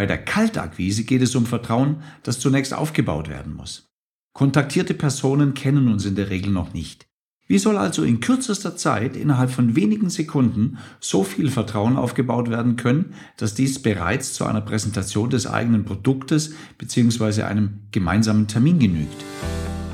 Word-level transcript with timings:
Bei 0.00 0.06
der 0.06 0.16
Kaltakquise 0.16 1.04
geht 1.04 1.20
es 1.20 1.36
um 1.36 1.44
Vertrauen, 1.44 1.96
das 2.22 2.40
zunächst 2.40 2.72
aufgebaut 2.72 3.28
werden 3.28 3.54
muss. 3.54 3.90
Kontaktierte 4.32 4.94
Personen 4.94 5.52
kennen 5.52 5.88
uns 5.88 6.06
in 6.06 6.14
der 6.14 6.30
Regel 6.30 6.50
noch 6.52 6.72
nicht. 6.72 7.06
Wie 7.46 7.58
soll 7.58 7.76
also 7.76 8.02
in 8.02 8.20
kürzester 8.20 8.78
Zeit, 8.78 9.14
innerhalb 9.14 9.50
von 9.50 9.76
wenigen 9.76 10.08
Sekunden, 10.08 10.78
so 11.00 11.22
viel 11.22 11.50
Vertrauen 11.50 11.98
aufgebaut 11.98 12.48
werden 12.48 12.76
können, 12.76 13.12
dass 13.36 13.52
dies 13.52 13.82
bereits 13.82 14.32
zu 14.32 14.46
einer 14.46 14.62
Präsentation 14.62 15.28
des 15.28 15.46
eigenen 15.46 15.84
Produktes 15.84 16.54
bzw. 16.78 17.42
einem 17.42 17.80
gemeinsamen 17.92 18.46
Termin 18.46 18.78
genügt? 18.78 19.22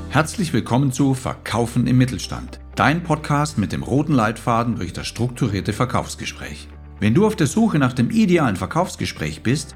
Herzlich 0.07 0.53
willkommen 0.53 0.93
zu 0.93 1.15
Verkaufen 1.15 1.85
im 1.85 1.97
Mittelstand, 1.97 2.61
dein 2.77 3.03
Podcast 3.03 3.57
mit 3.57 3.73
dem 3.73 3.83
roten 3.83 4.13
Leitfaden 4.13 4.77
durch 4.77 4.93
das 4.93 5.05
strukturierte 5.05 5.73
Verkaufsgespräch. 5.73 6.69
Wenn 7.01 7.13
du 7.13 7.27
auf 7.27 7.35
der 7.35 7.47
Suche 7.47 7.77
nach 7.77 7.91
dem 7.91 8.09
idealen 8.09 8.55
Verkaufsgespräch 8.55 9.43
bist, 9.43 9.75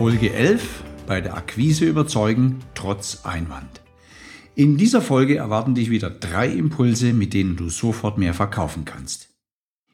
Folge 0.00 0.32
11 0.32 0.82
bei 1.06 1.20
der 1.20 1.36
Akquise 1.36 1.84
überzeugen 1.84 2.60
trotz 2.74 3.26
Einwand. 3.26 3.82
In 4.54 4.78
dieser 4.78 5.02
Folge 5.02 5.36
erwarten 5.36 5.74
dich 5.74 5.90
wieder 5.90 6.08
drei 6.08 6.48
Impulse, 6.48 7.12
mit 7.12 7.34
denen 7.34 7.56
du 7.56 7.68
sofort 7.68 8.16
mehr 8.16 8.32
verkaufen 8.32 8.86
kannst. 8.86 9.28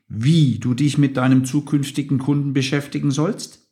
Wie 0.07 0.61
du 0.61 0.75
dich 0.75 0.97
mit 0.97 1.17
deinem 1.17 1.45
zukünftigen 1.45 2.19
Kunden 2.19 2.53
beschäftigen 2.53 3.11
sollst, 3.11 3.69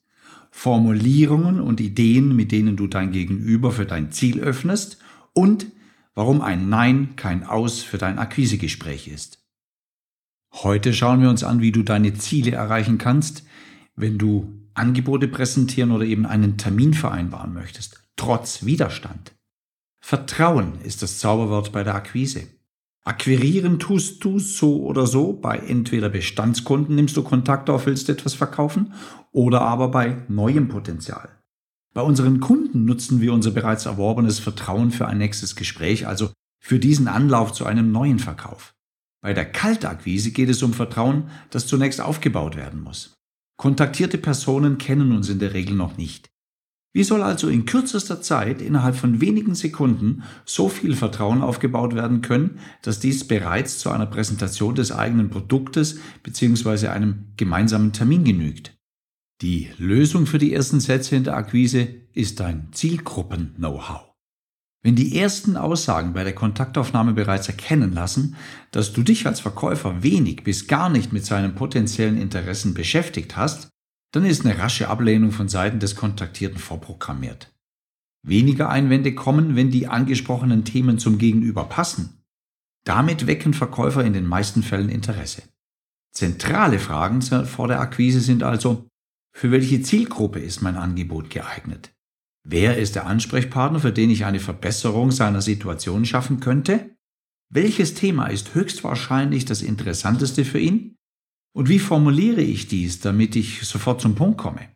Formulierungen 0.50 1.60
und 1.60 1.80
Ideen, 1.80 2.34
mit 2.34 2.50
denen 2.50 2.76
du 2.76 2.88
dein 2.88 3.12
Gegenüber 3.12 3.70
für 3.70 3.86
dein 3.86 4.10
Ziel 4.10 4.40
öffnest 4.40 4.98
und 5.34 5.68
warum 6.16 6.40
ein 6.40 6.68
Nein 6.68 7.10
kein 7.14 7.44
Aus 7.44 7.80
für 7.80 7.98
dein 7.98 8.18
Akquisegespräch 8.18 9.06
ist. 9.06 9.38
Heute 10.52 10.94
schauen 10.94 11.22
wir 11.22 11.30
uns 11.30 11.44
an, 11.44 11.60
wie 11.60 11.70
du 11.70 11.84
deine 11.84 12.12
Ziele 12.14 12.50
erreichen 12.50 12.98
kannst, 12.98 13.44
wenn 13.94 14.18
du 14.18 14.63
Angebote 14.74 15.28
präsentieren 15.28 15.90
oder 15.90 16.04
eben 16.04 16.26
einen 16.26 16.58
Termin 16.58 16.94
vereinbaren 16.94 17.54
möchtest, 17.54 18.02
trotz 18.16 18.64
Widerstand. 18.64 19.32
Vertrauen 20.00 20.80
ist 20.82 21.02
das 21.02 21.18
Zauberwort 21.18 21.72
bei 21.72 21.82
der 21.82 21.94
Akquise. 21.94 22.46
Akquirieren 23.04 23.78
tust 23.78 24.24
du 24.24 24.38
so 24.38 24.82
oder 24.82 25.06
so. 25.06 25.34
Bei 25.34 25.58
entweder 25.58 26.08
Bestandskunden 26.08 26.94
nimmst 26.94 27.16
du 27.16 27.22
Kontakt 27.22 27.68
auf, 27.70 27.86
willst 27.86 28.08
etwas 28.08 28.34
verkaufen 28.34 28.94
oder 29.30 29.60
aber 29.60 29.88
bei 29.88 30.22
neuem 30.28 30.68
Potenzial. 30.68 31.28
Bei 31.92 32.02
unseren 32.02 32.40
Kunden 32.40 32.84
nutzen 32.84 33.20
wir 33.20 33.32
unser 33.32 33.50
bereits 33.50 33.86
erworbenes 33.86 34.40
Vertrauen 34.40 34.90
für 34.90 35.06
ein 35.06 35.18
nächstes 35.18 35.54
Gespräch, 35.54 36.06
also 36.06 36.32
für 36.60 36.78
diesen 36.78 37.08
Anlauf 37.08 37.52
zu 37.52 37.66
einem 37.66 37.92
neuen 37.92 38.18
Verkauf. 38.18 38.74
Bei 39.20 39.32
der 39.32 39.50
Kaltakquise 39.50 40.32
geht 40.32 40.48
es 40.48 40.62
um 40.62 40.72
Vertrauen, 40.72 41.30
das 41.50 41.66
zunächst 41.66 42.00
aufgebaut 42.00 42.56
werden 42.56 42.82
muss. 42.82 43.14
Kontaktierte 43.56 44.18
Personen 44.18 44.78
kennen 44.78 45.12
uns 45.12 45.28
in 45.28 45.38
der 45.38 45.54
Regel 45.54 45.76
noch 45.76 45.96
nicht. 45.96 46.30
Wie 46.96 47.02
soll 47.02 47.22
also 47.22 47.48
in 47.48 47.66
kürzester 47.66 48.22
Zeit, 48.22 48.62
innerhalb 48.62 48.94
von 48.94 49.20
wenigen 49.20 49.56
Sekunden, 49.56 50.22
so 50.44 50.68
viel 50.68 50.94
Vertrauen 50.94 51.42
aufgebaut 51.42 51.96
werden 51.96 52.22
können, 52.22 52.60
dass 52.82 53.00
dies 53.00 53.26
bereits 53.26 53.78
zu 53.80 53.90
einer 53.90 54.06
Präsentation 54.06 54.76
des 54.76 54.92
eigenen 54.92 55.28
Produktes 55.28 55.98
bzw. 56.22 56.88
einem 56.88 57.32
gemeinsamen 57.36 57.92
Termin 57.92 58.22
genügt? 58.22 58.76
Die 59.42 59.70
Lösung 59.76 60.26
für 60.26 60.38
die 60.38 60.54
ersten 60.54 60.78
Sätze 60.78 61.16
in 61.16 61.24
der 61.24 61.36
Akquise 61.36 61.88
ist 62.12 62.38
dein 62.38 62.68
Zielgruppen-Know-how. 62.70 64.13
Wenn 64.84 64.96
die 64.96 65.18
ersten 65.18 65.56
Aussagen 65.56 66.12
bei 66.12 66.24
der 66.24 66.34
Kontaktaufnahme 66.34 67.14
bereits 67.14 67.48
erkennen 67.48 67.94
lassen, 67.94 68.36
dass 68.70 68.92
du 68.92 69.02
dich 69.02 69.26
als 69.26 69.40
Verkäufer 69.40 70.02
wenig 70.02 70.44
bis 70.44 70.66
gar 70.66 70.90
nicht 70.90 71.10
mit 71.10 71.24
seinen 71.24 71.54
potenziellen 71.54 72.20
Interessen 72.20 72.74
beschäftigt 72.74 73.34
hast, 73.34 73.70
dann 74.12 74.26
ist 74.26 74.44
eine 74.44 74.58
rasche 74.58 74.88
Ablehnung 74.88 75.32
von 75.32 75.48
Seiten 75.48 75.80
des 75.80 75.96
Kontaktierten 75.96 76.58
vorprogrammiert. 76.58 77.50
Weniger 78.26 78.68
Einwände 78.68 79.14
kommen, 79.14 79.56
wenn 79.56 79.70
die 79.70 79.86
angesprochenen 79.86 80.66
Themen 80.66 80.98
zum 80.98 81.16
Gegenüber 81.16 81.64
passen. 81.64 82.22
Damit 82.84 83.26
wecken 83.26 83.54
Verkäufer 83.54 84.04
in 84.04 84.12
den 84.12 84.26
meisten 84.26 84.62
Fällen 84.62 84.90
Interesse. 84.90 85.44
Zentrale 86.12 86.78
Fragen 86.78 87.22
vor 87.22 87.68
der 87.68 87.80
Akquise 87.80 88.20
sind 88.20 88.42
also, 88.42 88.86
für 89.32 89.50
welche 89.50 89.80
Zielgruppe 89.80 90.40
ist 90.40 90.60
mein 90.60 90.76
Angebot 90.76 91.30
geeignet? 91.30 91.93
Wer 92.46 92.76
ist 92.76 92.94
der 92.94 93.06
Ansprechpartner, 93.06 93.80
für 93.80 93.92
den 93.92 94.10
ich 94.10 94.26
eine 94.26 94.40
Verbesserung 94.40 95.10
seiner 95.10 95.40
Situation 95.40 96.04
schaffen 96.04 96.40
könnte? 96.40 96.94
Welches 97.50 97.94
Thema 97.94 98.26
ist 98.26 98.54
höchstwahrscheinlich 98.54 99.46
das 99.46 99.62
interessanteste 99.62 100.44
für 100.44 100.58
ihn? 100.58 100.96
Und 101.56 101.68
wie 101.68 101.78
formuliere 101.78 102.42
ich 102.42 102.68
dies, 102.68 103.00
damit 103.00 103.34
ich 103.36 103.66
sofort 103.66 104.00
zum 104.00 104.14
Punkt 104.14 104.38
komme? 104.38 104.68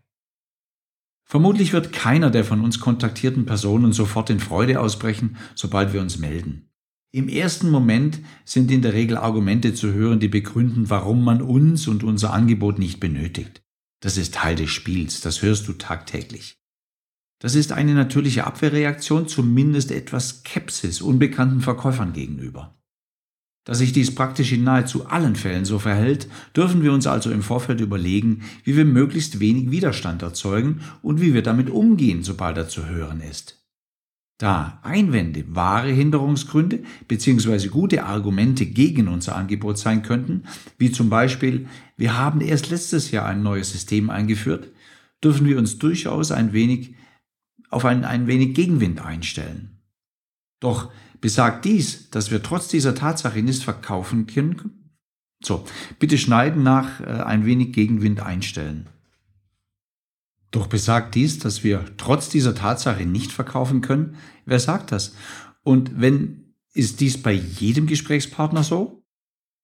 Vermutlich 1.25 1.75
wird 1.75 1.93
keiner 1.93 2.31
der 2.31 2.45
von 2.45 2.63
uns 2.63 2.81
kontaktierten 2.81 3.45
Personen 3.45 3.93
sofort 3.93 4.31
in 4.31 4.41
Freude 4.41 4.81
ausbrechen, 4.81 5.37
sobald 5.55 5.93
wir 5.93 6.01
uns 6.01 6.19
melden. 6.19 6.71
Im 7.11 7.29
ersten 7.29 7.71
Moment 7.71 8.21
sind 8.47 8.71
in 8.71 8.81
der 8.81 8.95
Regel 8.95 9.19
Argumente 9.19 9.75
zu 9.75 9.93
hören, 9.93 10.21
die 10.21 10.29
begründen, 10.29 10.89
warum 10.89 11.25
man 11.25 11.43
uns 11.43 11.87
und 11.87 12.03
unser 12.03 12.33
Angebot 12.33 12.79
nicht 12.79 13.01
benötigt. 13.01 13.63
Das 14.01 14.17
ist 14.17 14.35
Teil 14.35 14.57
des 14.57 14.71
Spiels, 14.71 15.21
das 15.21 15.43
hörst 15.43 15.69
du 15.69 15.75
tagtäglich. 15.75 16.58
Das 17.39 17.55
ist 17.55 17.73
eine 17.73 17.95
natürliche 17.95 18.47
Abwehrreaktion, 18.47 19.29
zumindest 19.29 19.93
etwas 19.93 20.41
Skepsis 20.41 21.01
unbekannten 21.01 21.61
Verkäufern 21.61 22.13
gegenüber. 22.13 22.75
Da 23.65 23.75
sich 23.75 23.93
dies 23.93 24.15
praktisch 24.15 24.53
in 24.53 24.65
nahezu 24.65 25.07
allen 25.07 25.37
Fällen 25.37 25.67
so 25.67 25.79
verhält, 25.79 26.27
dürfen 26.57 26.83
wir 26.83 26.93
uns 26.93 27.07
also 27.07 27.31
im 27.31 27.43
Vorfeld 27.43 27.81
überlegen, 27.81 28.43
wie 28.65 28.77
wir 28.77 28.87
möglichst 28.87 29.41
wenig 29.41 29.71
Widerstand 29.71 30.23
erzeugen 30.23 30.81
und 31.03 31.21
wie 31.21 31.35
wir 31.35 31.43
damit 31.43 31.69
umgehen, 31.69 32.23
sobald 32.23 32.57
er 32.57 32.69
zu 32.69 32.87
hören 32.87 33.21
ist. 33.21 33.59
Da 34.39 34.79
Einwände 34.83 35.45
wahre 35.49 35.91
Hinderungsgründe 35.91 36.83
bzw. 37.09 37.69
gute 37.69 38.05
Argumente 38.05 38.67
gegen 38.67 39.07
unser 39.09 39.37
Angebot 39.37 39.79
sein 39.79 40.03
könnten, 40.03 40.45
wie 40.79 40.91
zum 40.91 41.11
Beispiel, 41.11 41.67
wir 41.97 42.17
haben 42.17 42.41
erst 42.41 42.71
letztes 42.71 43.11
Jahr 43.11 43.27
ein 43.27 43.43
neues 43.43 43.73
System 43.73 44.11
eingeführt, 44.11 44.71
dürfen 45.23 45.45
wir 45.45 45.59
uns 45.59 45.79
durchaus 45.79 46.31
ein 46.33 46.53
wenig 46.53 46.95
auf 47.71 47.85
ein, 47.85 48.05
ein 48.05 48.27
wenig 48.27 48.55
Gegenwind 48.55 49.01
einstellen. 49.01 49.81
Doch 50.61 50.91
besagt 51.21 51.65
dies, 51.65 52.11
dass 52.11 52.31
wir 52.31 52.43
trotz 52.43 52.69
dieser 52.69 52.95
Tatsache 52.95 53.43
nicht 53.43 53.63
verkaufen 53.63 54.27
können? 54.27 54.95
So, 55.43 55.65
bitte 55.99 56.19
schneiden 56.19 56.63
nach 56.63 57.01
äh, 57.01 57.05
ein 57.05 57.45
wenig 57.45 57.73
Gegenwind 57.73 58.21
einstellen. 58.21 58.89
Doch 60.51 60.67
besagt 60.67 61.15
dies, 61.15 61.39
dass 61.39 61.63
wir 61.63 61.85
trotz 61.97 62.29
dieser 62.29 62.55
Tatsache 62.55 63.05
nicht 63.07 63.33
verkaufen 63.33 63.81
können? 63.81 64.17
Wer 64.47 64.59
sagt 64.59 64.93
das? 64.93 65.15
Und 65.63 66.01
wenn, 66.01 66.55
ist 66.73 67.01
dies 67.01 67.23
bei 67.23 67.33
jedem 67.33 67.87
Gesprächspartner 67.87 68.65
so? 68.65 69.05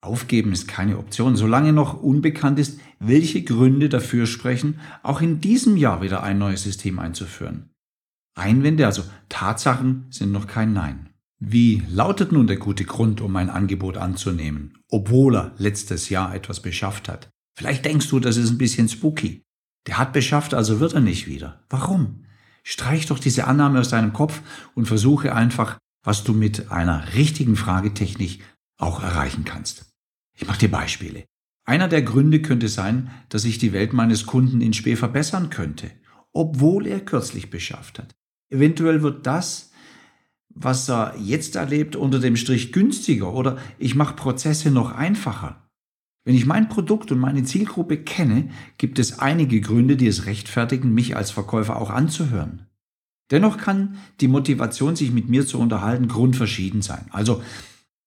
Aufgeben 0.02 0.52
ist 0.52 0.68
keine 0.68 0.98
Option, 0.98 1.34
solange 1.34 1.72
noch 1.72 2.02
unbekannt 2.02 2.58
ist, 2.58 2.78
welche 2.98 3.42
Gründe 3.42 3.88
dafür 3.88 4.26
sprechen, 4.26 4.78
auch 5.02 5.22
in 5.22 5.40
diesem 5.40 5.78
Jahr 5.78 6.02
wieder 6.02 6.22
ein 6.22 6.36
neues 6.36 6.62
System 6.62 6.98
einzuführen. 6.98 7.73
Einwände, 8.34 8.86
also 8.86 9.02
Tatsachen, 9.28 10.06
sind 10.10 10.32
noch 10.32 10.46
kein 10.46 10.72
Nein. 10.72 11.10
Wie 11.38 11.82
lautet 11.88 12.32
nun 12.32 12.46
der 12.46 12.56
gute 12.56 12.84
Grund, 12.84 13.20
um 13.20 13.32
mein 13.32 13.50
Angebot 13.50 13.96
anzunehmen, 13.96 14.78
obwohl 14.90 15.36
er 15.36 15.54
letztes 15.58 16.08
Jahr 16.08 16.34
etwas 16.34 16.60
beschafft 16.60 17.08
hat? 17.08 17.28
Vielleicht 17.56 17.84
denkst 17.84 18.08
du, 18.08 18.18
das 18.18 18.36
ist 18.36 18.50
ein 18.50 18.58
bisschen 18.58 18.88
spooky. 18.88 19.42
Der 19.86 19.98
hat 19.98 20.12
beschafft, 20.12 20.54
also 20.54 20.80
wird 20.80 20.94
er 20.94 21.00
nicht 21.00 21.26
wieder. 21.26 21.62
Warum? 21.68 22.24
Streich 22.62 23.06
doch 23.06 23.18
diese 23.18 23.46
Annahme 23.46 23.80
aus 23.80 23.90
deinem 23.90 24.12
Kopf 24.12 24.40
und 24.74 24.86
versuche 24.86 25.34
einfach, 25.34 25.78
was 26.02 26.24
du 26.24 26.32
mit 26.32 26.70
einer 26.70 27.14
richtigen 27.14 27.56
Fragetechnik 27.56 28.42
auch 28.78 29.02
erreichen 29.02 29.44
kannst. 29.44 29.92
Ich 30.36 30.46
mache 30.46 30.58
dir 30.58 30.70
Beispiele. 30.70 31.24
Einer 31.66 31.88
der 31.88 32.02
Gründe 32.02 32.42
könnte 32.42 32.68
sein, 32.68 33.10
dass 33.28 33.44
ich 33.44 33.58
die 33.58 33.72
Welt 33.72 33.92
meines 33.92 34.26
Kunden 34.26 34.60
in 34.60 34.72
Spee 34.72 34.96
verbessern 34.96 35.50
könnte, 35.50 35.90
obwohl 36.32 36.86
er 36.86 37.00
kürzlich 37.00 37.50
beschafft 37.50 37.98
hat. 37.98 38.14
Eventuell 38.54 39.02
wird 39.02 39.26
das, 39.26 39.72
was 40.48 40.88
er 40.88 41.16
jetzt 41.18 41.56
erlebt, 41.56 41.96
unter 41.96 42.20
dem 42.20 42.36
Strich 42.36 42.72
günstiger 42.72 43.32
oder 43.32 43.58
ich 43.78 43.96
mache 43.96 44.14
Prozesse 44.14 44.70
noch 44.70 44.92
einfacher. 44.92 45.68
Wenn 46.24 46.36
ich 46.36 46.46
mein 46.46 46.68
Produkt 46.68 47.10
und 47.10 47.18
meine 47.18 47.42
Zielgruppe 47.42 47.98
kenne, 47.98 48.50
gibt 48.78 49.00
es 49.00 49.18
einige 49.18 49.60
Gründe, 49.60 49.96
die 49.96 50.06
es 50.06 50.26
rechtfertigen, 50.26 50.94
mich 50.94 51.16
als 51.16 51.32
Verkäufer 51.32 51.76
auch 51.76 51.90
anzuhören. 51.90 52.66
Dennoch 53.32 53.58
kann 53.58 53.96
die 54.20 54.28
Motivation, 54.28 54.94
sich 54.94 55.10
mit 55.10 55.28
mir 55.28 55.44
zu 55.46 55.58
unterhalten, 55.58 56.06
grundverschieden 56.06 56.80
sein. 56.80 57.06
Also 57.10 57.42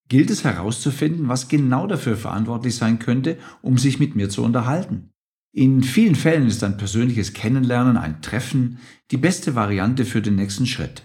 gilt 0.08 0.30
es 0.30 0.44
herauszufinden, 0.44 1.28
was 1.28 1.48
genau 1.48 1.86
dafür 1.86 2.16
verantwortlich 2.16 2.74
sein 2.74 2.98
könnte, 2.98 3.38
um 3.60 3.76
sich 3.76 4.00
mit 4.00 4.16
mir 4.16 4.30
zu 4.30 4.42
unterhalten. 4.42 5.10
In 5.52 5.82
vielen 5.82 6.14
Fällen 6.14 6.46
ist 6.46 6.62
ein 6.62 6.76
persönliches 6.76 7.32
Kennenlernen, 7.32 7.96
ein 7.96 8.20
Treffen, 8.20 8.78
die 9.10 9.16
beste 9.16 9.54
Variante 9.54 10.04
für 10.04 10.20
den 10.20 10.36
nächsten 10.36 10.66
Schritt. 10.66 11.02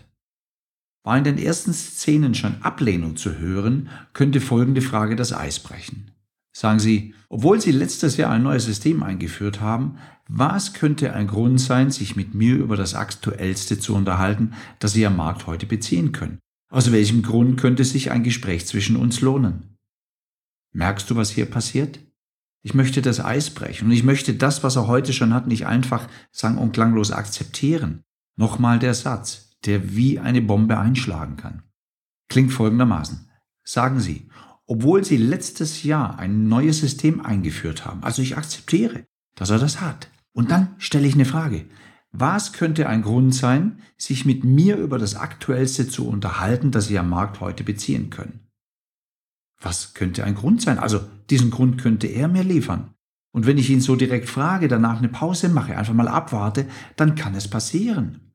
War 1.03 1.17
in 1.17 1.23
den 1.23 1.37
ersten 1.37 1.73
Szenen 1.73 2.35
schon 2.35 2.61
Ablehnung 2.61 3.15
zu 3.15 3.37
hören, 3.37 3.89
könnte 4.13 4.41
folgende 4.41 4.81
Frage 4.81 5.15
das 5.15 5.33
Eis 5.33 5.59
brechen. 5.59 6.11
Sagen 6.55 6.79
Sie, 6.79 7.15
obwohl 7.29 7.59
Sie 7.59 7.71
letztes 7.71 8.17
Jahr 8.17 8.31
ein 8.31 8.43
neues 8.43 8.65
System 8.65 9.01
eingeführt 9.01 9.59
haben, 9.59 9.97
was 10.27 10.73
könnte 10.73 11.13
ein 11.13 11.27
Grund 11.27 11.59
sein, 11.59 11.89
sich 11.89 12.15
mit 12.15 12.35
mir 12.35 12.55
über 12.55 12.77
das 12.77 12.93
aktuellste 12.93 13.79
zu 13.79 13.95
unterhalten, 13.95 14.53
das 14.79 14.93
Sie 14.93 15.05
am 15.05 15.17
Markt 15.17 15.47
heute 15.47 15.65
beziehen 15.65 16.11
können? 16.11 16.39
Aus 16.69 16.91
welchem 16.91 17.21
Grund 17.21 17.59
könnte 17.59 17.83
sich 17.83 18.11
ein 18.11 18.23
Gespräch 18.23 18.65
zwischen 18.65 18.95
uns 18.95 19.21
lohnen? 19.21 19.77
Merkst 20.71 21.09
du, 21.09 21.15
was 21.15 21.31
hier 21.31 21.45
passiert? 21.45 21.99
Ich 22.65 22.73
möchte 22.73 23.01
das 23.01 23.19
Eis 23.19 23.49
brechen 23.49 23.85
und 23.85 23.91
ich 23.91 24.05
möchte 24.05 24.33
das, 24.33 24.63
was 24.63 24.77
er 24.77 24.87
heute 24.87 25.11
schon 25.11 25.33
hat, 25.33 25.47
nicht 25.47 25.67
einfach 25.67 26.07
sang- 26.31 26.57
und 26.57 26.71
klanglos 26.71 27.11
akzeptieren. 27.11 28.03
Nochmal 28.37 28.79
der 28.79 28.93
Satz, 28.93 29.57
der 29.65 29.95
wie 29.95 30.17
eine 30.17 30.41
Bombe 30.41 30.79
einschlagen 30.79 31.35
kann. 31.35 31.63
Klingt 32.29 32.53
folgendermaßen. 32.53 33.29
Sagen 33.65 33.99
Sie, 33.99 34.29
obwohl 34.65 35.03
Sie 35.03 35.17
letztes 35.17 35.83
Jahr 35.83 36.17
ein 36.19 36.47
neues 36.47 36.79
System 36.79 37.23
eingeführt 37.23 37.85
haben, 37.85 38.01
also 38.01 38.21
ich 38.21 38.37
akzeptiere, 38.37 39.05
dass 39.35 39.49
er 39.49 39.59
das 39.59 39.81
hat. 39.81 40.09
Und 40.31 40.49
dann 40.49 40.73
stelle 40.77 41.05
ich 41.05 41.15
eine 41.15 41.25
Frage. 41.25 41.65
Was 42.11 42.53
könnte 42.53 42.87
ein 42.87 43.01
Grund 43.01 43.35
sein, 43.35 43.81
sich 43.97 44.25
mit 44.25 44.43
mir 44.43 44.77
über 44.77 44.97
das 44.97 45.15
Aktuellste 45.15 45.87
zu 45.87 46.07
unterhalten, 46.07 46.71
das 46.71 46.87
Sie 46.87 46.97
am 46.97 47.09
Markt 47.09 47.41
heute 47.41 47.63
beziehen 47.63 48.09
können? 48.09 48.47
Was 49.63 49.93
könnte 49.93 50.23
ein 50.23 50.35
Grund 50.35 50.61
sein? 50.61 50.77
Also 50.77 50.99
diesen 51.29 51.49
Grund 51.49 51.81
könnte 51.81 52.07
er 52.07 52.27
mir 52.27 52.43
liefern. 52.43 52.93
Und 53.33 53.47
wenn 53.47 53.57
ich 53.57 53.69
ihn 53.69 53.81
so 53.81 53.95
direkt 53.95 54.29
frage, 54.29 54.67
danach 54.67 54.99
eine 54.99 55.09
Pause 55.09 55.49
mache, 55.49 55.75
einfach 55.77 55.93
mal 55.93 56.07
abwarte, 56.07 56.67
dann 56.95 57.15
kann 57.15 57.33
es 57.33 57.47
passieren. 57.47 58.33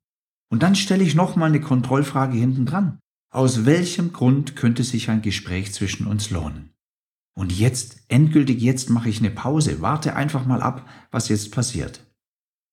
Und 0.51 0.63
dann 0.63 0.75
stelle 0.75 1.05
ich 1.05 1.15
nochmal 1.15 1.51
eine 1.51 1.61
Kontrollfrage 1.61 2.37
hinten 2.37 2.67
dran. 2.67 2.99
Aus 3.31 3.67
welchem 3.67 4.13
Grund 4.13 4.57
könnte 4.57 4.83
sich 4.83 5.11
ein 5.11 5.23
Gespräch 5.23 5.73
zwischen 5.73 6.07
uns 6.07 6.31
lohnen? 6.31 6.71
Und 7.37 7.53
jetzt, 7.53 8.01
endgültig 8.09 8.61
jetzt 8.61 8.91
mache 8.91 9.11
ich 9.11 9.21
eine 9.21 9.31
Pause, 9.31 9.81
warte 9.81 10.17
einfach 10.17 10.47
mal 10.47 10.63
ab, 10.63 10.89
was 11.13 11.29
jetzt 11.29 11.53
passiert. 11.53 12.01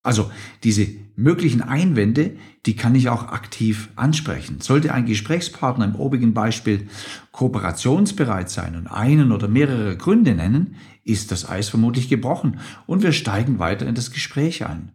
Also 0.02 0.32
diese 0.64 0.88
möglichen 1.16 1.62
Einwände, 1.62 2.36
die 2.66 2.76
kann 2.76 2.96
ich 2.96 3.10
auch 3.10 3.30
aktiv 3.30 3.90
ansprechen. 3.96 4.60
Sollte 4.62 4.94
ein 4.94 5.06
Gesprächspartner 5.06 5.86
im 5.86 5.96
obigen 5.96 6.34
Beispiel 6.34 6.88
kooperationsbereit 7.32 8.50
sein 8.50 8.76
und 8.76 8.88
einen 8.88 9.32
oder 9.32 9.48
mehrere 9.48 9.96
Gründe 9.98 10.36
nennen, 10.36 10.76
ist 11.04 11.32
das 11.32 11.48
Eis 11.48 11.70
vermutlich 11.70 12.10
gebrochen 12.10 12.60
und 12.88 13.04
wir 13.04 13.12
steigen 13.12 13.60
weiter 13.60 13.88
in 13.88 13.96
das 13.96 14.12
Gespräch 14.12 14.66
ein. 14.66 14.92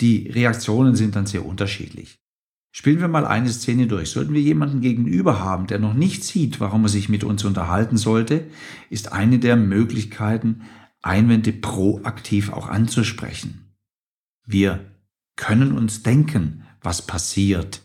Die 0.00 0.28
Reaktionen 0.28 0.94
sind 0.94 1.16
dann 1.16 1.26
sehr 1.26 1.44
unterschiedlich. 1.44 2.18
Spielen 2.72 3.00
wir 3.00 3.08
mal 3.08 3.26
eine 3.26 3.50
Szene 3.50 3.88
durch. 3.88 4.10
Sollten 4.10 4.32
wir 4.32 4.40
jemanden 4.40 4.80
gegenüber 4.80 5.40
haben, 5.40 5.66
der 5.66 5.80
noch 5.80 5.94
nicht 5.94 6.22
sieht, 6.22 6.60
warum 6.60 6.84
er 6.84 6.88
sich 6.88 7.08
mit 7.08 7.24
uns 7.24 7.44
unterhalten 7.44 7.96
sollte, 7.96 8.46
ist 8.90 9.12
eine 9.12 9.40
der 9.40 9.56
Möglichkeiten, 9.56 10.62
Einwände 11.02 11.52
proaktiv 11.52 12.52
auch 12.52 12.68
anzusprechen. 12.68 13.74
Wir 14.46 14.89
können 15.40 15.72
uns 15.72 16.02
denken, 16.02 16.64
was 16.82 17.06
passiert, 17.06 17.80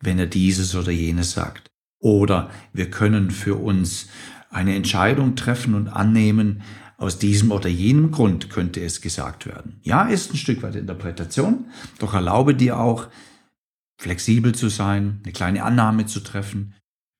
wenn 0.00 0.18
er 0.18 0.26
dieses 0.26 0.76
oder 0.76 0.92
jenes 0.92 1.32
sagt. 1.32 1.68
Oder 2.00 2.50
wir 2.74 2.90
können 2.90 3.30
für 3.30 3.56
uns 3.56 4.08
eine 4.50 4.76
Entscheidung 4.76 5.34
treffen 5.34 5.74
und 5.74 5.88
annehmen, 5.88 6.62
aus 6.98 7.18
diesem 7.18 7.50
oder 7.50 7.68
jenem 7.68 8.10
Grund 8.10 8.50
könnte 8.50 8.80
es 8.82 9.00
gesagt 9.00 9.46
werden. 9.46 9.80
Ja, 9.82 10.02
ist 10.02 10.34
ein 10.34 10.36
Stück 10.36 10.62
weit 10.62 10.74
Interpretation, 10.74 11.66
doch 11.98 12.12
erlaube 12.12 12.54
dir 12.54 12.78
auch, 12.78 13.08
flexibel 14.00 14.54
zu 14.54 14.68
sein, 14.68 15.20
eine 15.22 15.32
kleine 15.32 15.62
Annahme 15.62 16.06
zu 16.06 16.20
treffen, 16.20 16.74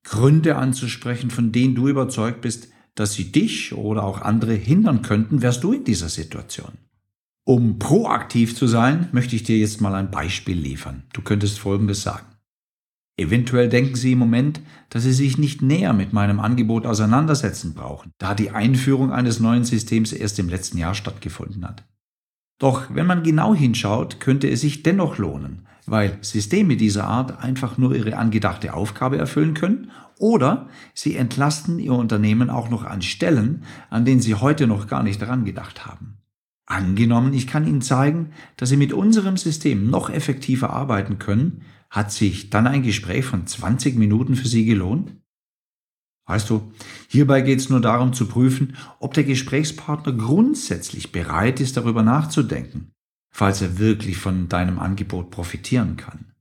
Gründe 0.04 0.56
anzusprechen, 0.56 1.30
von 1.30 1.50
denen 1.50 1.74
du 1.74 1.88
überzeugt 1.88 2.42
bist, 2.42 2.68
dass 2.94 3.14
sie 3.14 3.32
dich 3.32 3.72
oder 3.72 4.04
auch 4.04 4.20
andere 4.20 4.54
hindern 4.54 5.02
könnten, 5.02 5.40
wärst 5.40 5.64
du 5.64 5.72
in 5.72 5.84
dieser 5.84 6.08
Situation. 6.08 6.76
Um 7.48 7.78
proaktiv 7.78 8.54
zu 8.54 8.66
sein, 8.66 9.08
möchte 9.12 9.34
ich 9.34 9.42
dir 9.42 9.56
jetzt 9.56 9.80
mal 9.80 9.94
ein 9.94 10.10
Beispiel 10.10 10.58
liefern. 10.58 11.04
Du 11.14 11.22
könntest 11.22 11.58
Folgendes 11.58 12.02
sagen. 12.02 12.26
Eventuell 13.16 13.70
denken 13.70 13.94
Sie 13.94 14.12
im 14.12 14.18
Moment, 14.18 14.60
dass 14.90 15.04
Sie 15.04 15.14
sich 15.14 15.38
nicht 15.38 15.62
näher 15.62 15.94
mit 15.94 16.12
meinem 16.12 16.40
Angebot 16.40 16.84
auseinandersetzen 16.84 17.72
brauchen, 17.72 18.12
da 18.18 18.34
die 18.34 18.50
Einführung 18.50 19.12
eines 19.12 19.40
neuen 19.40 19.64
Systems 19.64 20.12
erst 20.12 20.38
im 20.38 20.50
letzten 20.50 20.76
Jahr 20.76 20.94
stattgefunden 20.94 21.66
hat. 21.66 21.84
Doch 22.58 22.94
wenn 22.94 23.06
man 23.06 23.22
genau 23.22 23.54
hinschaut, 23.54 24.20
könnte 24.20 24.50
es 24.50 24.60
sich 24.60 24.82
dennoch 24.82 25.16
lohnen, 25.16 25.66
weil 25.86 26.18
Systeme 26.20 26.76
dieser 26.76 27.04
Art 27.04 27.42
einfach 27.42 27.78
nur 27.78 27.96
ihre 27.96 28.18
angedachte 28.18 28.74
Aufgabe 28.74 29.16
erfüllen 29.16 29.54
können 29.54 29.90
oder 30.18 30.68
sie 30.92 31.16
entlasten 31.16 31.78
ihr 31.78 31.94
Unternehmen 31.94 32.50
auch 32.50 32.68
noch 32.68 32.84
an 32.84 33.00
Stellen, 33.00 33.64
an 33.88 34.04
denen 34.04 34.20
sie 34.20 34.34
heute 34.34 34.66
noch 34.66 34.86
gar 34.86 35.02
nicht 35.02 35.22
daran 35.22 35.46
gedacht 35.46 35.86
haben. 35.86 36.17
Angenommen, 36.68 37.32
ich 37.32 37.46
kann 37.46 37.66
Ihnen 37.66 37.80
zeigen, 37.80 38.32
dass 38.58 38.68
Sie 38.68 38.76
mit 38.76 38.92
unserem 38.92 39.38
System 39.38 39.88
noch 39.88 40.10
effektiver 40.10 40.68
arbeiten 40.68 41.18
können, 41.18 41.62
hat 41.88 42.12
sich 42.12 42.50
dann 42.50 42.66
ein 42.66 42.82
Gespräch 42.82 43.24
von 43.24 43.46
20 43.46 43.96
Minuten 43.96 44.34
für 44.34 44.48
Sie 44.48 44.66
gelohnt? 44.66 45.16
Weißt 46.26 46.50
du, 46.50 46.70
hierbei 47.08 47.40
geht 47.40 47.60
es 47.60 47.70
nur 47.70 47.80
darum 47.80 48.12
zu 48.12 48.26
prüfen, 48.26 48.76
ob 49.00 49.14
der 49.14 49.24
Gesprächspartner 49.24 50.12
grundsätzlich 50.12 51.10
bereit 51.10 51.58
ist, 51.58 51.78
darüber 51.78 52.02
nachzudenken, 52.02 52.92
falls 53.32 53.62
er 53.62 53.78
wirklich 53.78 54.18
von 54.18 54.50
deinem 54.50 54.78
Angebot 54.78 55.30
profitieren 55.30 55.96
kann. 55.96 56.34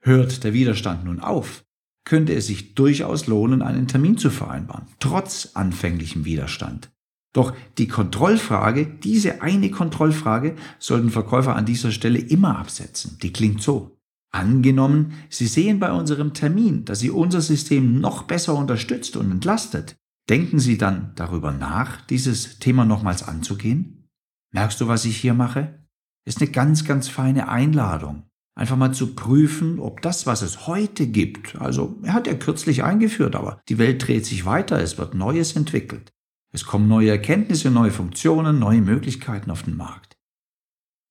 Hört 0.00 0.42
der 0.42 0.54
Widerstand 0.54 1.04
nun 1.04 1.20
auf, 1.20 1.64
könnte 2.06 2.32
es 2.32 2.46
sich 2.46 2.74
durchaus 2.74 3.26
lohnen, 3.26 3.60
einen 3.60 3.88
Termin 3.88 4.16
zu 4.16 4.30
vereinbaren, 4.30 4.86
trotz 5.00 5.50
anfänglichem 5.52 6.24
Widerstand. 6.24 6.90
Doch 7.32 7.54
die 7.78 7.86
Kontrollfrage, 7.86 8.86
diese 8.86 9.42
eine 9.42 9.70
Kontrollfrage, 9.70 10.56
sollten 10.78 11.10
Verkäufer 11.10 11.54
an 11.54 11.66
dieser 11.66 11.92
Stelle 11.92 12.18
immer 12.18 12.58
absetzen. 12.58 13.18
Die 13.22 13.32
klingt 13.32 13.62
so. 13.62 13.96
Angenommen, 14.32 15.12
Sie 15.28 15.46
sehen 15.46 15.80
bei 15.80 15.92
unserem 15.92 16.34
Termin, 16.34 16.84
dass 16.84 17.00
Sie 17.00 17.10
unser 17.10 17.40
System 17.40 18.00
noch 18.00 18.24
besser 18.24 18.54
unterstützt 18.54 19.16
und 19.16 19.30
entlastet. 19.30 19.96
Denken 20.28 20.60
Sie 20.60 20.78
dann 20.78 21.12
darüber 21.16 21.50
nach, 21.52 22.00
dieses 22.02 22.58
Thema 22.58 22.84
nochmals 22.84 23.22
anzugehen? 23.22 24.08
Merkst 24.52 24.80
du, 24.80 24.88
was 24.88 25.04
ich 25.04 25.16
hier 25.16 25.34
mache? 25.34 25.84
Ist 26.24 26.40
eine 26.40 26.50
ganz, 26.50 26.84
ganz 26.84 27.08
feine 27.08 27.48
Einladung. 27.48 28.24
Einfach 28.56 28.76
mal 28.76 28.92
zu 28.92 29.14
prüfen, 29.14 29.78
ob 29.78 30.02
das, 30.02 30.26
was 30.26 30.42
es 30.42 30.66
heute 30.66 31.06
gibt, 31.06 31.56
also 31.56 31.98
er 32.02 32.12
hat 32.12 32.26
ja 32.26 32.34
kürzlich 32.34 32.82
eingeführt, 32.82 33.34
aber 33.34 33.60
die 33.68 33.78
Welt 33.78 34.06
dreht 34.06 34.26
sich 34.26 34.44
weiter, 34.44 34.80
es 34.80 34.98
wird 34.98 35.14
Neues 35.14 35.56
entwickelt. 35.56 36.12
Es 36.52 36.64
kommen 36.64 36.88
neue 36.88 37.10
Erkenntnisse, 37.10 37.70
neue 37.70 37.90
Funktionen, 37.90 38.58
neue 38.58 38.80
Möglichkeiten 38.80 39.50
auf 39.50 39.62
den 39.62 39.76
Markt. 39.76 40.16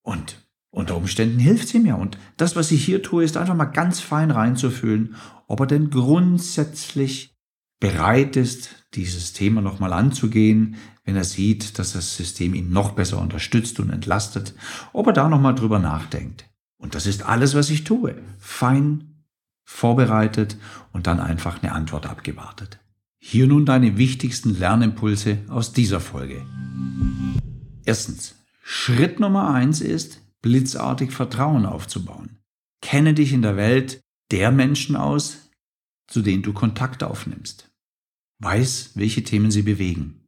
Und 0.02 0.38
unter 0.72 0.98
Umständen 0.98 1.40
hilft 1.40 1.68
sie 1.70 1.80
mir. 1.80 1.98
Und 1.98 2.18
das, 2.38 2.56
was 2.56 2.72
ich 2.72 2.84
hier 2.84 3.02
tue, 3.02 3.24
ist 3.24 3.38
einfach 3.38 3.56
mal 3.56 3.66
ganz 3.66 4.00
fein 4.00 4.32
reinzufühlen, 4.32 5.16
ob 5.48 5.62
er 5.62 5.68
denn 5.68 5.90
grundsätzlich 5.90 7.36
bereit 7.80 8.36
ist, 8.36 8.86
dieses 8.94 9.34
Thema 9.34 9.62
nochmal 9.62 9.94
anzugehen, 9.94 10.76
wenn 11.06 11.16
er 11.16 11.24
sieht, 11.24 11.80
dass 11.80 11.94
das 11.94 12.16
System 12.16 12.54
ihn 12.54 12.72
noch 12.72 12.92
besser 12.92 13.20
unterstützt 13.20 13.80
und 13.80 13.90
entlastet, 13.90 14.54
ob 14.94 15.08
er 15.08 15.14
da 15.14 15.30
nochmal 15.30 15.56
drüber 15.56 15.80
nachdenkt. 15.80 16.46
Und 16.78 16.96
das 16.96 17.06
ist 17.06 17.24
alles, 17.24 17.56
was 17.56 17.70
ich 17.70 17.84
tue. 17.84 18.16
Fein 18.38 19.24
vorbereitet 19.64 20.58
und 20.92 21.08
dann 21.08 21.20
einfach 21.20 21.62
eine 21.62 21.72
Antwort 21.72 22.06
abgewartet. 22.06 22.80
Hier 23.22 23.48
nun 23.48 23.66
deine 23.66 23.98
wichtigsten 23.98 24.58
Lernimpulse 24.58 25.40
aus 25.50 25.74
dieser 25.74 26.00
Folge. 26.00 26.46
Erstens. 27.86 28.36
Schritt 28.64 29.20
Nummer 29.20 29.52
eins 29.54 29.82
ist, 29.82 30.22
blitzartig 30.42 31.12
Vertrauen 31.12 31.66
aufzubauen. 31.66 32.40
Kenne 32.82 33.14
dich 33.14 33.34
in 33.34 33.42
der 33.42 33.58
Welt 33.58 34.02
der 34.32 34.52
Menschen 34.52 34.96
aus, 34.96 35.50
zu 36.08 36.22
denen 36.22 36.44
du 36.44 36.54
Kontakt 36.54 37.04
aufnimmst. 37.04 37.72
Weiß, 38.40 38.92
welche 38.96 39.24
Themen 39.24 39.52
sie 39.52 39.64
bewegen. 39.64 40.28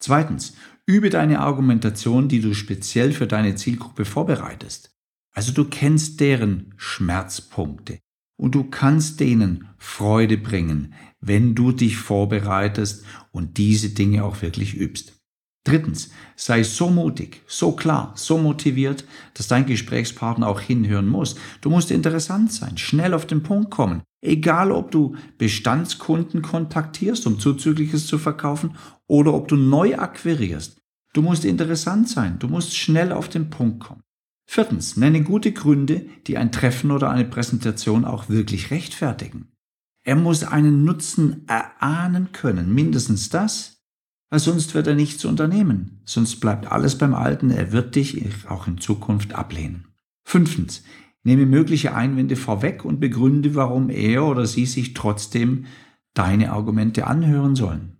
Zweitens. 0.00 0.54
Übe 0.86 1.10
deine 1.10 1.40
Argumentation, 1.40 2.28
die 2.28 2.40
du 2.40 2.54
speziell 2.54 3.12
für 3.12 3.26
deine 3.26 3.56
Zielgruppe 3.56 4.06
vorbereitest. 4.06 4.96
Also 5.32 5.52
du 5.52 5.66
kennst 5.66 6.20
deren 6.20 6.72
Schmerzpunkte 6.78 8.00
und 8.38 8.54
du 8.54 8.64
kannst 8.64 9.20
denen 9.20 9.68
Freude 9.76 10.38
bringen, 10.38 10.94
wenn 11.20 11.54
du 11.54 11.72
dich 11.72 11.98
vorbereitest 11.98 13.04
und 13.32 13.58
diese 13.58 13.90
Dinge 13.90 14.24
auch 14.24 14.40
wirklich 14.40 14.74
übst. 14.74 15.18
Drittens, 15.64 16.10
sei 16.34 16.62
so 16.62 16.88
mutig, 16.88 17.42
so 17.46 17.72
klar, 17.72 18.14
so 18.16 18.38
motiviert, 18.38 19.04
dass 19.34 19.48
dein 19.48 19.66
Gesprächspartner 19.66 20.48
auch 20.48 20.60
hinhören 20.60 21.08
muss. 21.08 21.36
Du 21.60 21.68
musst 21.68 21.90
interessant 21.90 22.52
sein, 22.52 22.78
schnell 22.78 23.12
auf 23.12 23.26
den 23.26 23.42
Punkt 23.42 23.70
kommen. 23.70 24.02
Egal, 24.22 24.72
ob 24.72 24.90
du 24.90 25.16
Bestandskunden 25.36 26.40
kontaktierst, 26.40 27.26
um 27.26 27.38
Zuzügliches 27.38 28.06
zu 28.06 28.18
verkaufen, 28.18 28.76
oder 29.06 29.34
ob 29.34 29.48
du 29.48 29.56
neu 29.56 29.96
akquirierst. 29.96 30.78
Du 31.12 31.22
musst 31.22 31.44
interessant 31.44 32.08
sein, 32.08 32.38
du 32.38 32.48
musst 32.48 32.74
schnell 32.74 33.12
auf 33.12 33.28
den 33.28 33.50
Punkt 33.50 33.80
kommen. 33.80 34.02
Viertens, 34.50 34.96
nenne 34.96 35.22
gute 35.22 35.52
Gründe, 35.52 36.06
die 36.26 36.38
ein 36.38 36.50
Treffen 36.50 36.90
oder 36.90 37.10
eine 37.10 37.26
Präsentation 37.26 38.06
auch 38.06 38.30
wirklich 38.30 38.70
rechtfertigen. 38.70 39.52
Er 40.02 40.16
muss 40.16 40.42
einen 40.42 40.84
Nutzen 40.84 41.46
erahnen 41.46 42.32
können, 42.32 42.74
mindestens 42.74 43.28
das, 43.28 43.82
weil 44.30 44.40
sonst 44.40 44.74
wird 44.74 44.86
er 44.86 44.94
nichts 44.94 45.26
unternehmen. 45.26 46.00
Sonst 46.06 46.40
bleibt 46.40 46.72
alles 46.72 46.96
beim 46.96 47.14
Alten. 47.14 47.50
Er 47.50 47.72
wird 47.72 47.94
dich 47.94 48.24
auch 48.48 48.66
in 48.66 48.78
Zukunft 48.78 49.34
ablehnen. 49.34 49.88
Fünftens. 50.24 50.82
Nehme 51.24 51.44
mögliche 51.44 51.94
Einwände 51.94 52.34
vorweg 52.34 52.86
und 52.86 53.00
begründe, 53.00 53.54
warum 53.54 53.90
er 53.90 54.24
oder 54.24 54.46
sie 54.46 54.64
sich 54.64 54.94
trotzdem 54.94 55.66
deine 56.14 56.52
Argumente 56.52 57.06
anhören 57.06 57.54
sollen. 57.54 57.97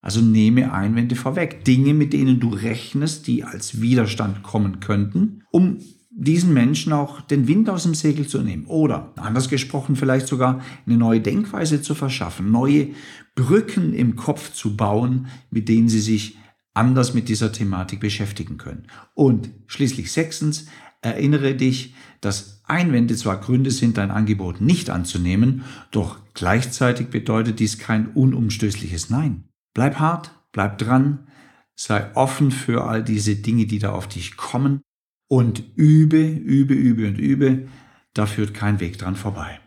Also 0.00 0.20
nehme 0.20 0.72
Einwände 0.72 1.16
vorweg, 1.16 1.64
Dinge, 1.64 1.92
mit 1.92 2.12
denen 2.12 2.40
du 2.40 2.50
rechnest, 2.50 3.26
die 3.26 3.44
als 3.44 3.80
Widerstand 3.80 4.42
kommen 4.42 4.80
könnten, 4.80 5.42
um 5.50 5.78
diesen 6.10 6.52
Menschen 6.52 6.92
auch 6.92 7.20
den 7.20 7.46
Wind 7.46 7.70
aus 7.70 7.84
dem 7.84 7.94
Segel 7.94 8.26
zu 8.26 8.42
nehmen 8.42 8.66
oder 8.66 9.12
anders 9.16 9.48
gesprochen 9.48 9.94
vielleicht 9.94 10.26
sogar 10.26 10.60
eine 10.84 10.96
neue 10.96 11.20
Denkweise 11.20 11.80
zu 11.80 11.94
verschaffen, 11.94 12.50
neue 12.50 12.88
Brücken 13.36 13.94
im 13.94 14.16
Kopf 14.16 14.52
zu 14.52 14.76
bauen, 14.76 15.28
mit 15.50 15.68
denen 15.68 15.88
sie 15.88 16.00
sich 16.00 16.36
anders 16.74 17.14
mit 17.14 17.28
dieser 17.28 17.52
Thematik 17.52 18.00
beschäftigen 18.00 18.56
können. 18.56 18.88
Und 19.14 19.50
schließlich 19.66 20.10
sechstens, 20.10 20.66
erinnere 21.02 21.54
dich, 21.54 21.94
dass 22.20 22.62
Einwände 22.64 23.14
zwar 23.14 23.40
Gründe 23.40 23.70
sind, 23.70 23.96
dein 23.96 24.10
Angebot 24.10 24.60
nicht 24.60 24.90
anzunehmen, 24.90 25.62
doch 25.92 26.18
gleichzeitig 26.34 27.08
bedeutet 27.08 27.60
dies 27.60 27.78
kein 27.78 28.08
unumstößliches 28.08 29.08
Nein. 29.08 29.47
Bleib 29.78 30.00
hart, 30.00 30.32
bleib 30.50 30.78
dran, 30.78 31.28
sei 31.76 32.12
offen 32.16 32.50
für 32.50 32.82
all 32.82 33.04
diese 33.04 33.36
Dinge, 33.36 33.66
die 33.66 33.78
da 33.78 33.92
auf 33.92 34.08
dich 34.08 34.36
kommen 34.36 34.80
und 35.28 35.62
übe, 35.76 36.20
übe, 36.20 36.74
übe 36.74 37.06
und 37.06 37.16
übe, 37.16 37.68
da 38.12 38.26
führt 38.26 38.54
kein 38.54 38.80
Weg 38.80 38.98
dran 38.98 39.14
vorbei. 39.14 39.60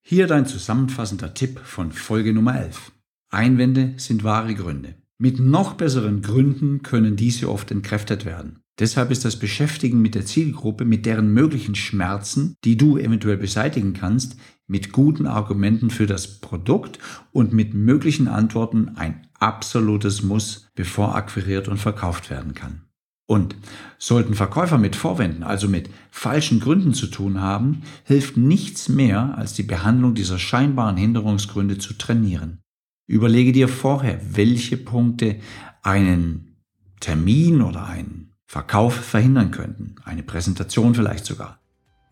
Hier 0.00 0.26
dein 0.26 0.46
zusammenfassender 0.46 1.34
Tipp 1.34 1.58
von 1.58 1.92
Folge 1.92 2.32
Nummer 2.32 2.58
11. 2.58 2.92
Einwände 3.28 3.92
sind 3.98 4.24
wahre 4.24 4.54
Gründe. 4.54 4.94
Mit 5.18 5.38
noch 5.38 5.74
besseren 5.74 6.22
Gründen 6.22 6.80
können 6.80 7.16
diese 7.16 7.50
oft 7.50 7.70
entkräftet 7.70 8.24
werden. 8.24 8.62
Deshalb 8.78 9.10
ist 9.10 9.26
das 9.26 9.38
Beschäftigen 9.38 10.00
mit 10.00 10.14
der 10.14 10.24
Zielgruppe, 10.24 10.86
mit 10.86 11.04
deren 11.04 11.30
möglichen 11.34 11.74
Schmerzen, 11.74 12.54
die 12.64 12.78
du 12.78 12.96
eventuell 12.96 13.36
beseitigen 13.36 13.92
kannst, 13.92 14.38
mit 14.66 14.92
guten 14.92 15.26
Argumenten 15.26 15.90
für 15.90 16.06
das 16.06 16.40
Produkt 16.40 16.98
und 17.32 17.52
mit 17.52 17.74
möglichen 17.74 18.28
Antworten 18.28 18.92
ein 18.96 19.26
absolutes 19.42 20.22
Muss, 20.22 20.68
bevor 20.74 21.14
akquiriert 21.14 21.68
und 21.68 21.78
verkauft 21.78 22.30
werden 22.30 22.54
kann. 22.54 22.82
Und 23.26 23.56
sollten 23.98 24.34
Verkäufer 24.34 24.78
mit 24.78 24.96
Vorwänden, 24.96 25.42
also 25.42 25.68
mit 25.68 25.90
falschen 26.10 26.60
Gründen 26.60 26.92
zu 26.92 27.06
tun 27.06 27.40
haben, 27.40 27.82
hilft 28.04 28.36
nichts 28.36 28.88
mehr, 28.88 29.36
als 29.36 29.54
die 29.54 29.62
Behandlung 29.62 30.14
dieser 30.14 30.38
scheinbaren 30.38 30.96
Hinderungsgründe 30.96 31.78
zu 31.78 31.94
trainieren. 31.94 32.60
Überlege 33.06 33.52
dir 33.52 33.68
vorher, 33.68 34.20
welche 34.30 34.76
Punkte 34.76 35.36
einen 35.82 36.56
Termin 37.00 37.62
oder 37.62 37.86
einen 37.86 38.32
Verkauf 38.46 38.94
verhindern 38.94 39.50
könnten, 39.50 39.94
eine 40.04 40.22
Präsentation 40.22 40.94
vielleicht 40.94 41.24
sogar. 41.24 41.58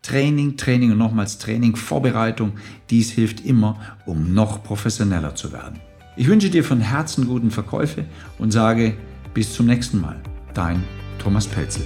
Training, 0.01 0.57
Training 0.57 0.91
und 0.91 0.97
nochmals 0.97 1.37
Training, 1.37 1.75
Vorbereitung, 1.75 2.53
dies 2.89 3.11
hilft 3.11 3.45
immer, 3.45 3.79
um 4.07 4.33
noch 4.33 4.63
professioneller 4.63 5.35
zu 5.35 5.51
werden. 5.51 5.79
Ich 6.17 6.27
wünsche 6.27 6.49
dir 6.49 6.65
von 6.65 6.81
Herzen 6.81 7.25
guten 7.25 7.51
Verkäufe 7.51 8.03
und 8.37 8.51
sage 8.51 8.95
bis 9.33 9.53
zum 9.53 9.67
nächsten 9.67 10.01
Mal. 10.01 10.19
Dein 10.53 10.83
Thomas 11.19 11.47
Pelzel. 11.47 11.83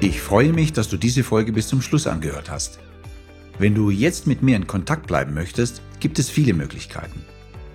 Ich 0.00 0.20
freue 0.20 0.52
mich, 0.52 0.72
dass 0.72 0.88
du 0.88 0.96
diese 0.96 1.22
Folge 1.22 1.52
bis 1.52 1.68
zum 1.68 1.82
Schluss 1.82 2.08
angehört 2.08 2.50
hast. 2.50 2.80
Wenn 3.60 3.76
du 3.76 3.90
jetzt 3.90 4.26
mit 4.26 4.42
mir 4.42 4.56
in 4.56 4.66
Kontakt 4.66 5.06
bleiben 5.06 5.34
möchtest, 5.34 5.82
gibt 6.00 6.18
es 6.18 6.30
viele 6.30 6.52
Möglichkeiten. 6.52 7.22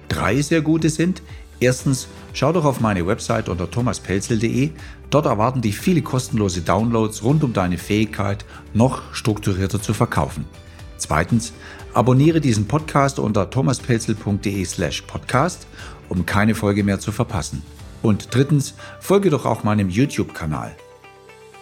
Drei 0.10 0.42
sehr 0.42 0.62
gute 0.62 0.90
sind, 0.90 1.22
erstens, 1.62 2.10
schau 2.34 2.52
doch 2.52 2.66
auf 2.66 2.82
meine 2.82 3.08
Website 3.08 3.48
unter 3.48 3.72
thomaspelzel.de. 3.72 4.72
Dort 5.12 5.28
erwarten 5.28 5.62
dich 5.62 5.78
viele 5.78 6.02
kostenlose 6.02 6.60
Downloads 6.60 7.24
rund 7.24 7.42
um 7.46 7.54
deine 7.54 7.78
Fähigkeit, 7.78 8.44
noch 8.74 9.14
strukturierter 9.14 9.82
zu 9.82 9.94
verkaufen. 9.94 10.44
Zweitens, 10.98 11.54
abonniere 11.94 12.42
diesen 12.42 12.68
Podcast 12.68 13.20
unter 13.20 13.50
thomaspelzel.de 13.50 14.66
slash 14.66 15.02
podcast, 15.02 15.68
um 16.10 16.26
keine 16.26 16.56
Folge 16.56 16.84
mehr 16.84 17.00
zu 17.00 17.12
verpassen. 17.12 17.64
Und 18.02 18.34
drittens, 18.34 18.76
folge 19.00 19.30
doch 19.30 19.46
auch 19.46 19.64
meinem 19.64 19.90
YouTube-Kanal. 19.90 20.76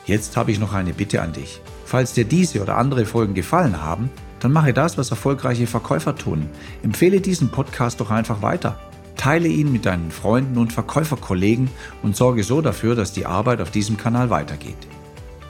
Jetzt 0.05 0.35
habe 0.35 0.51
ich 0.51 0.59
noch 0.59 0.73
eine 0.73 0.93
Bitte 0.93 1.21
an 1.21 1.33
dich. 1.33 1.61
Falls 1.85 2.13
dir 2.13 2.25
diese 2.25 2.61
oder 2.61 2.77
andere 2.77 3.05
Folgen 3.05 3.33
gefallen 3.33 3.81
haben, 3.81 4.09
dann 4.39 4.51
mache 4.51 4.73
das, 4.73 4.97
was 4.97 5.09
erfolgreiche 5.09 5.67
Verkäufer 5.67 6.15
tun. 6.15 6.49
Empfehle 6.83 7.21
diesen 7.21 7.49
Podcast 7.49 8.01
doch 8.01 8.11
einfach 8.11 8.41
weiter. 8.41 8.77
Teile 9.15 9.47
ihn 9.47 9.71
mit 9.71 9.85
deinen 9.85 10.11
Freunden 10.11 10.57
und 10.57 10.73
Verkäuferkollegen 10.73 11.69
und 12.01 12.17
sorge 12.17 12.43
so 12.43 12.59
dafür, 12.61 12.95
dass 12.95 13.13
die 13.13 13.25
Arbeit 13.25 13.61
auf 13.61 13.71
diesem 13.71 13.95
Kanal 13.95 14.29
weitergeht. 14.29 14.75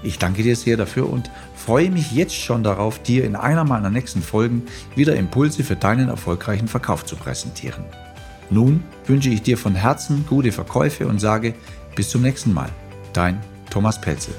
Ich 0.04 0.20
danke 0.20 0.44
dir 0.44 0.56
sehr 0.56 0.78
dafür 0.78 1.10
und 1.10 1.32
freue 1.56 1.90
mich 1.90 2.12
jetzt 2.12 2.36
schon 2.36 2.64
darauf, 2.64 3.02
dir 3.02 3.24
in 3.24 3.36
einer 3.36 3.64
meiner 3.64 3.90
nächsten 3.90 4.22
Folgen 4.22 4.64
wieder 4.96 5.16
Impulse 5.16 5.64
für 5.64 5.78
deinen 5.78 6.10
erfolgreichen 6.10 6.68
Verkauf 6.68 7.06
zu 7.06 7.16
präsentieren. 7.16 7.86
Nun 8.50 8.84
wünsche 9.06 9.30
ich 9.30 9.42
dir 9.42 9.58
von 9.58 9.76
Herzen 9.76 10.26
gute 10.28 10.52
Verkäufe 10.52 11.08
und 11.08 11.20
sage 11.20 11.54
bis 11.96 12.10
zum 12.10 12.22
nächsten 12.22 12.54
Mal. 12.54 12.70
Dein 13.14 13.40
Thomas 13.70 14.00
Pelzel. 14.00 14.36